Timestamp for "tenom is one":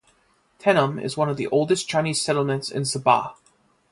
0.57-1.29